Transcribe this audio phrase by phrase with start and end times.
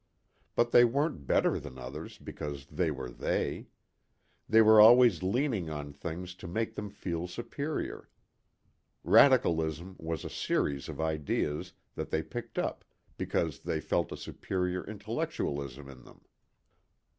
[0.55, 3.67] But they weren't better than others because they were they.
[4.49, 8.09] They were always leaning on things to make them feel superior.
[9.03, 12.83] Radicalism was a series of ideas that they picked up
[13.15, 16.25] because they felt a superior intellectualism in them.